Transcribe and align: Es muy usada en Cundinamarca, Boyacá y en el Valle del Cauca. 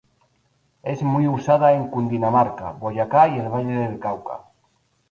Es 0.81 1.03
muy 1.03 1.27
usada 1.27 1.73
en 1.73 1.89
Cundinamarca, 1.89 2.71
Boyacá 2.71 3.27
y 3.27 3.35
en 3.35 3.41
el 3.45 3.49
Valle 3.49 3.73
del 3.73 3.99
Cauca. 3.99 4.45